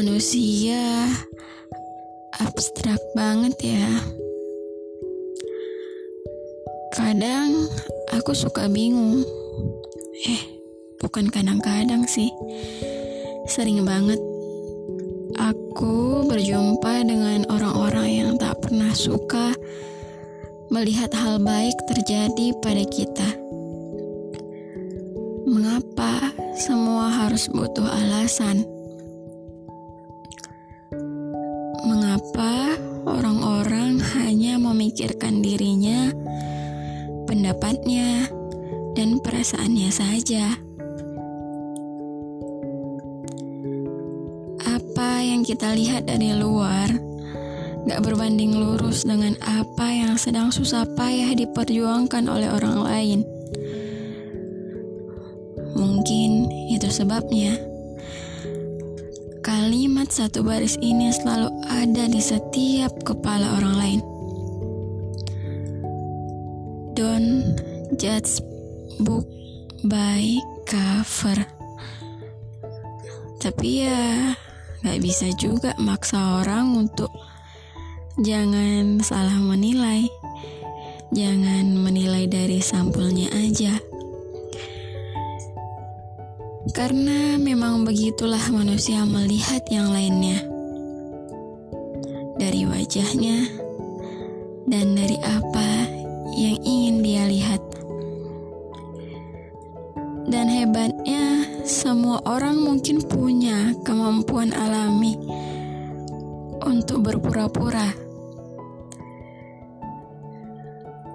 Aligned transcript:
Manusia 0.00 1.12
abstrak 2.40 2.96
banget 3.12 3.52
ya. 3.60 4.00
Kadang 6.96 7.68
aku 8.08 8.32
suka 8.32 8.64
bingung. 8.72 9.20
Eh, 10.24 10.40
bukan 11.04 11.28
kadang-kadang 11.28 12.08
sih. 12.08 12.32
Sering 13.44 13.84
banget 13.84 14.16
aku 15.36 16.24
berjumpa 16.32 17.04
dengan 17.04 17.44
orang-orang 17.52 18.08
yang 18.08 18.30
tak 18.40 18.56
pernah 18.64 18.96
suka 18.96 19.52
melihat 20.72 21.12
hal 21.12 21.44
baik 21.44 21.76
terjadi 21.92 22.56
pada 22.64 22.88
kita. 22.88 23.28
Mengapa 25.44 26.32
semua 26.56 27.12
harus 27.12 27.52
butuh 27.52 27.84
alasan? 27.84 28.79
Mengapa 32.40 32.80
orang-orang 33.04 34.00
hanya 34.16 34.56
memikirkan 34.56 35.44
dirinya, 35.44 36.08
pendapatnya, 37.28 38.32
dan 38.96 39.20
perasaannya 39.20 39.90
saja? 39.92 40.56
Apa 44.64 45.20
yang 45.20 45.44
kita 45.44 45.76
lihat 45.76 46.08
dari 46.08 46.32
luar 46.32 46.88
gak 47.84 48.00
berbanding 48.08 48.56
lurus 48.56 49.04
dengan 49.04 49.36
apa 49.44 49.92
yang 49.92 50.16
sedang 50.16 50.48
susah 50.48 50.88
payah 50.96 51.36
diperjuangkan 51.36 52.24
oleh 52.24 52.48
orang 52.48 52.76
lain. 52.80 53.20
Mungkin 55.76 56.48
itu 56.72 56.88
sebabnya 56.88 57.69
Kalimat 59.40 60.12
satu 60.12 60.44
baris 60.44 60.76
ini 60.84 61.08
selalu 61.08 61.48
ada 61.64 62.04
di 62.12 62.20
setiap 62.20 62.92
kepala 63.08 63.56
orang 63.56 63.74
lain. 63.80 64.00
Don't 66.92 67.56
judge 67.96 68.44
book 69.00 69.24
by 69.88 70.36
cover. 70.68 71.40
Tapi 73.40 73.88
ya, 73.88 74.36
gak 74.84 75.00
bisa 75.00 75.32
juga 75.40 75.72
maksa 75.80 76.44
orang 76.44 76.76
untuk 76.76 77.08
jangan 78.20 79.00
salah 79.00 79.40
menilai. 79.40 80.04
Jangan 81.16 81.80
menilai 81.80 82.28
dari 82.28 82.60
sampulnya 82.60 83.32
aja. 83.32 83.72
Karena 86.70 87.34
memang 87.34 87.82
begitulah 87.82 88.46
manusia 88.54 89.02
melihat 89.02 89.66
yang 89.66 89.90
lainnya. 89.90 90.38
Dari 92.38 92.62
wajahnya 92.62 93.50
dan 94.70 94.94
dari 94.94 95.18
apa 95.18 95.68
yang 96.38 96.56
ingin 96.62 96.96
dia 97.02 97.26
lihat. 97.26 97.62
Dan 100.30 100.46
hebatnya, 100.46 101.42
semua 101.66 102.22
orang 102.22 102.62
mungkin 102.62 103.02
punya 103.02 103.74
kemampuan 103.82 104.54
alami 104.54 105.18
untuk 106.62 107.02
berpura-pura. 107.02 107.90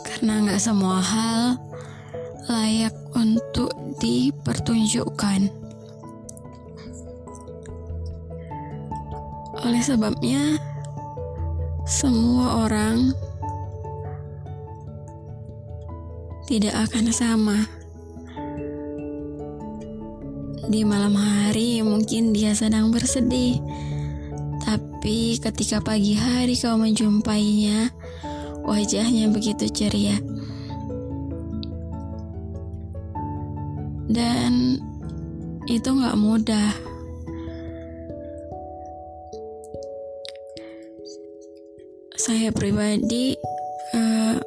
Karena 0.00 0.48
nggak 0.48 0.60
semua 0.64 0.96
hal 0.96 1.60
layak 2.50 2.94
untuk 3.14 3.70
dipertunjukkan. 4.02 5.46
Oleh 9.62 9.82
sebabnya, 9.84 10.58
semua 11.86 12.66
orang 12.66 13.14
tidak 16.50 16.74
akan 16.90 17.06
sama. 17.14 17.58
Di 20.66 20.82
malam 20.82 21.14
hari 21.14 21.84
mungkin 21.84 22.34
dia 22.34 22.56
sedang 22.58 22.90
bersedih, 22.90 23.60
tapi 24.66 25.38
ketika 25.38 25.78
pagi 25.78 26.18
hari 26.18 26.58
kau 26.58 26.74
menjumpainya, 26.74 27.92
wajahnya 28.66 29.30
begitu 29.30 29.68
ceria. 29.70 30.31
Dan 34.12 34.76
itu 35.66 35.88
nggak 35.88 36.20
mudah. 36.20 36.72
Saya 42.20 42.54
pribadi 42.54 43.34
uh, 43.96 44.38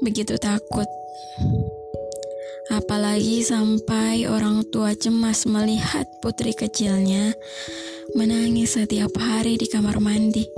begitu 0.00 0.40
takut, 0.40 0.88
apalagi 2.72 3.44
sampai 3.44 4.24
orang 4.24 4.64
tua 4.72 4.96
cemas 4.96 5.44
melihat 5.44 6.08
putri 6.24 6.56
kecilnya 6.56 7.36
menangis 8.16 8.80
setiap 8.80 9.12
hari 9.20 9.60
di 9.60 9.68
kamar 9.68 10.00
mandi, 10.00 10.48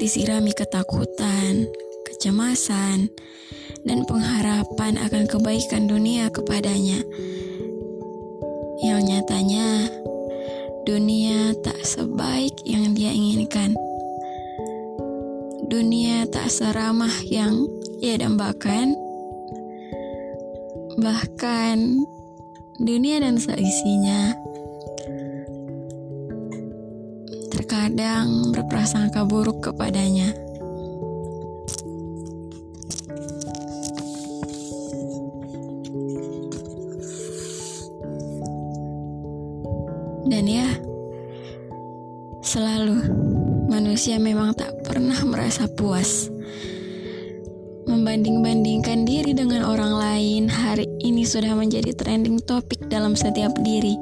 disirami 0.00 0.56
ketakutan, 0.56 1.68
kecemasan, 2.08 3.12
dan 3.86 4.02
pengharapan 4.02 4.98
akan 4.98 5.24
kebaikan 5.30 5.86
dunia 5.86 6.26
kepadanya. 6.28 7.00
Yang 8.82 9.00
nyatanya, 9.08 9.88
dunia 10.84 11.54
tak 11.62 11.78
sebaik 11.86 12.52
yang 12.66 12.92
dia 12.92 13.14
inginkan. 13.14 13.72
Dunia 15.70 16.26
tak 16.28 16.50
seramah 16.50 17.14
yang 17.30 17.64
ia 18.02 18.18
dambakan. 18.18 18.92
Bahkan, 20.98 21.78
dunia 22.82 23.22
dan 23.22 23.38
seisinya 23.38 24.34
terkadang 27.54 28.52
berprasangka 28.52 29.24
buruk 29.24 29.62
kepadanya. 29.62 30.45
Dan 40.26 40.50
ya, 40.50 40.66
selalu 42.42 42.98
manusia 43.70 44.18
memang 44.18 44.58
tak 44.58 44.74
pernah 44.82 45.14
merasa 45.22 45.70
puas. 45.70 46.26
Membanding-bandingkan 47.86 49.06
diri 49.06 49.30
dengan 49.30 49.62
orang 49.62 49.94
lain 49.94 50.50
hari 50.50 50.90
ini 51.06 51.22
sudah 51.22 51.54
menjadi 51.54 51.94
trending 51.94 52.42
topik 52.42 52.90
dalam 52.90 53.14
setiap 53.14 53.54
diri. 53.62 53.94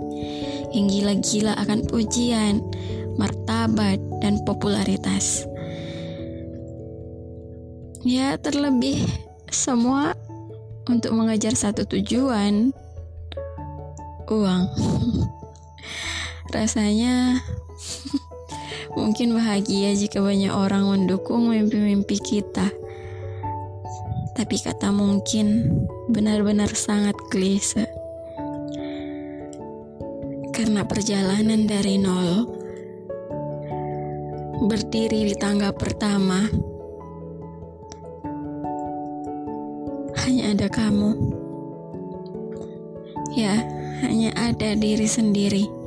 Yang 0.73 0.87
gila-gila 0.89 1.53
akan 1.61 1.85
pujian, 1.85 2.65
martabat, 3.21 4.01
dan 4.25 4.41
popularitas. 4.49 5.45
Ya, 8.01 8.41
terlebih 8.41 9.05
semua 9.53 10.17
untuk 10.89 11.13
mengejar 11.13 11.53
satu 11.53 11.85
tujuan, 11.85 12.73
uang. 14.33 14.65
Rasanya 16.53 17.41
mungkin 18.99 19.35
bahagia 19.35 19.97
jika 19.99 20.23
banyak 20.23 20.53
orang 20.53 20.87
mendukung 20.87 21.51
mimpi-mimpi 21.51 22.21
kita. 22.21 22.71
Tapi 24.35 24.57
kata 24.59 24.91
mungkin 24.91 25.71
benar-benar 26.11 26.71
sangat 26.75 27.15
klise. 27.31 27.87
Karena 30.55 30.87
perjalanan 30.87 31.67
dari 31.67 31.99
nol 31.99 32.47
berdiri 34.65 35.29
di 35.29 35.35
tangga 35.37 35.75
pertama 35.75 36.47
hanya 40.25 40.57
ada 40.57 40.69
kamu. 40.73 41.11
Ya, 43.35 43.61
hanya 44.05 44.31
ada 44.37 44.77
diri 44.77 45.09
sendiri 45.09 45.85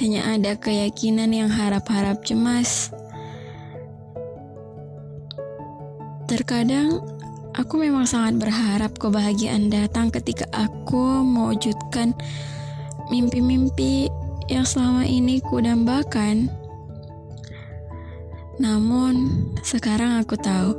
hanya 0.00 0.32
ada 0.32 0.56
keyakinan 0.56 1.28
yang 1.34 1.50
harap-harap 1.52 2.24
cemas. 2.24 2.88
Terkadang 6.24 7.04
aku 7.52 7.76
memang 7.76 8.08
sangat 8.08 8.40
berharap 8.40 8.96
kebahagiaan 8.96 9.68
datang 9.68 10.08
ketika 10.08 10.48
aku 10.56 11.20
mewujudkan 11.26 12.16
mimpi-mimpi 13.12 14.08
yang 14.48 14.64
selama 14.64 15.04
ini 15.04 15.44
kudambakan. 15.44 16.48
Namun, 18.56 19.28
sekarang 19.60 20.16
aku 20.22 20.36
tahu. 20.40 20.72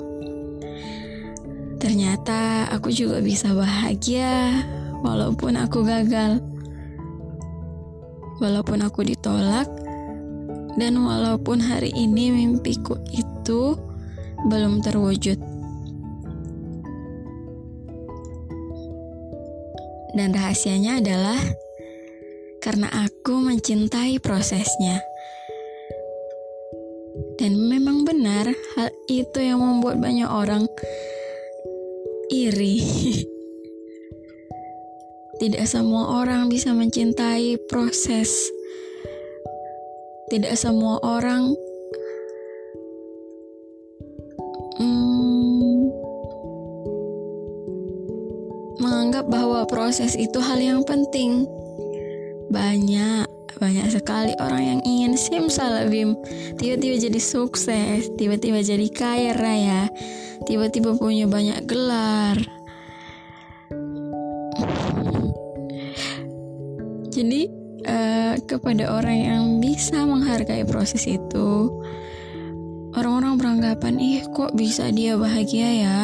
Ternyata 1.81 2.69
aku 2.73 2.93
juga 2.93 3.21
bisa 3.21 3.53
bahagia 3.53 4.61
walaupun 5.01 5.57
aku 5.57 5.83
gagal 5.83 6.39
walaupun 8.41 8.81
aku 8.81 9.05
ditolak, 9.05 9.69
dan 10.75 10.97
walaupun 10.97 11.61
hari 11.61 11.93
ini 11.93 12.33
mimpiku 12.33 12.97
itu 13.13 13.77
belum 14.49 14.81
terwujud. 14.81 15.37
Dan 20.11 20.35
rahasianya 20.35 20.99
adalah 20.99 21.39
karena 22.59 22.89
aku 22.91 23.39
mencintai 23.39 24.19
prosesnya. 24.19 24.99
Dan 27.39 27.57
memang 27.57 28.03
benar, 28.03 28.49
hal 28.75 28.89
itu 29.07 29.39
yang 29.39 29.61
membuat 29.63 30.01
banyak 30.01 30.27
orang 30.27 30.67
iri. 32.27 32.81
Tidak 35.41 35.65
semua 35.65 36.21
orang 36.21 36.53
bisa 36.53 36.69
mencintai 36.69 37.57
proses. 37.65 38.29
Tidak 40.29 40.53
semua 40.53 41.01
orang 41.01 41.57
hmm, 44.77 45.81
menganggap 48.85 49.25
bahwa 49.33 49.65
proses 49.65 50.13
itu 50.13 50.37
hal 50.37 50.61
yang 50.61 50.85
penting. 50.85 51.49
Banyak, 52.53 53.25
banyak 53.57 53.89
sekali 53.89 54.37
orang 54.37 54.61
yang 54.77 54.81
ingin 54.85 55.17
simsalabim, 55.17 56.21
tiba-tiba 56.61 57.01
jadi 57.01 57.17
sukses, 57.17 58.13
tiba-tiba 58.13 58.61
jadi 58.61 58.85
kaya 58.93 59.33
raya, 59.33 59.89
tiba-tiba 60.45 60.93
punya 61.01 61.25
banyak 61.25 61.65
gelar 61.65 62.60
Jadi 67.11 67.51
uh, 67.83 68.39
kepada 68.47 68.87
orang 68.95 69.17
yang 69.19 69.43
bisa 69.59 70.07
menghargai 70.07 70.63
proses 70.63 71.03
itu, 71.03 71.67
orang-orang 72.95 73.35
beranggapan, 73.35 73.99
ih 73.99 74.23
kok 74.31 74.55
bisa 74.55 74.87
dia 74.95 75.19
bahagia 75.19 75.69
ya? 75.75 75.99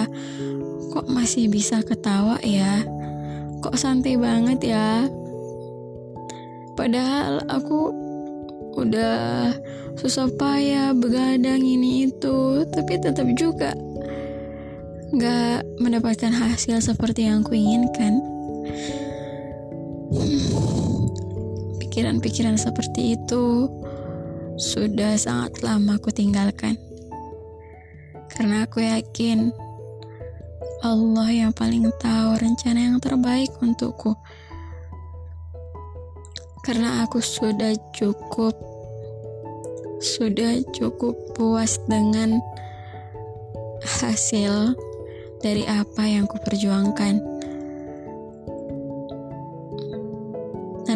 Kok 0.92 1.08
masih 1.08 1.48
bisa 1.48 1.80
ketawa 1.80 2.36
ya? 2.44 2.84
Kok 3.64 3.80
santai 3.80 4.20
banget 4.20 4.76
ya? 4.76 5.08
Padahal 6.76 7.42
aku 7.48 7.90
udah 8.78 9.50
susah 9.98 10.30
payah 10.38 10.94
begadang 10.94 11.64
ini 11.66 12.12
itu, 12.12 12.68
tapi 12.70 13.02
tetap 13.02 13.26
juga 13.34 13.74
nggak 15.08 15.80
mendapatkan 15.80 16.36
hasil 16.36 16.84
seperti 16.84 17.32
yang 17.32 17.42
aku 17.42 17.56
inginkan. 17.56 18.22
Pikiran-pikiran 21.98 22.62
seperti 22.62 23.18
itu 23.18 23.66
sudah 24.54 25.18
sangat 25.18 25.66
lama 25.66 25.98
aku 25.98 26.14
tinggalkan. 26.14 26.78
Karena 28.30 28.70
aku 28.70 28.86
yakin 28.86 29.50
Allah 30.86 31.26
yang 31.34 31.50
paling 31.58 31.90
tahu 31.98 32.38
rencana 32.38 32.94
yang 32.94 33.02
terbaik 33.02 33.50
untukku. 33.66 34.14
Karena 36.62 37.02
aku 37.02 37.18
sudah 37.18 37.74
cukup 37.98 38.54
sudah 39.98 40.62
cukup 40.78 41.18
puas 41.34 41.82
dengan 41.90 42.38
hasil 44.06 44.78
dari 45.42 45.66
apa 45.66 46.06
yang 46.06 46.30
kuperjuangkan. 46.30 47.37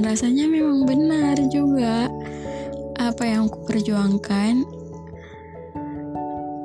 Dan 0.01 0.17
rasanya 0.17 0.49
memang 0.49 0.81
benar 0.89 1.37
juga. 1.53 2.09
Apa 2.97 3.21
yang 3.21 3.45
ku 3.45 3.61
perjuangkan 3.69 4.65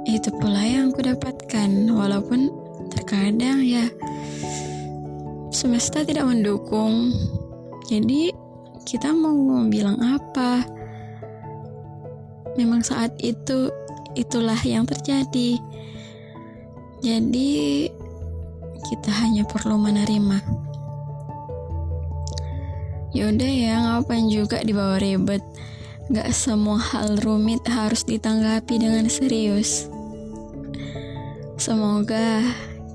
itu 0.08 0.32
pula 0.40 0.64
yang 0.64 0.88
ku 0.88 1.04
dapatkan. 1.04 1.68
Walaupun 1.92 2.48
terkadang 2.88 3.60
ya 3.60 3.92
semesta 5.52 6.00
tidak 6.00 6.24
mendukung. 6.24 7.12
Jadi 7.92 8.32
kita 8.88 9.12
mau 9.12 9.36
bilang 9.68 10.00
apa? 10.00 10.64
Memang 12.56 12.80
saat 12.80 13.20
itu 13.20 13.68
itulah 14.16 14.64
yang 14.64 14.88
terjadi. 14.88 15.60
Jadi 17.04 17.84
kita 18.80 19.12
hanya 19.12 19.44
perlu 19.44 19.76
menerima 19.76 20.65
Yaudah 23.16 23.48
ya, 23.48 23.74
ngapain 23.80 24.28
juga 24.28 24.60
dibawa 24.60 25.00
ribet. 25.00 25.40
Gak 26.12 26.36
semua 26.36 26.76
hal 26.76 27.16
rumit 27.24 27.64
harus 27.64 28.04
ditanggapi 28.04 28.76
dengan 28.76 29.08
serius. 29.08 29.88
Semoga 31.56 32.44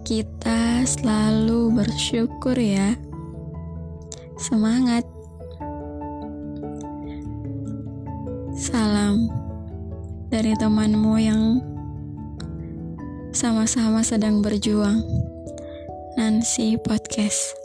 kita 0.05 0.85
selalu 0.85 1.73
bersyukur 1.73 2.53
ya. 2.53 2.93
Semangat. 4.37 5.09
Salam 8.53 9.25
dari 10.29 10.53
temanmu 10.53 11.17
yang 11.17 11.43
sama-sama 13.33 14.05
sedang 14.05 14.45
berjuang. 14.45 15.01
Nancy 16.13 16.77
Podcast. 16.77 17.60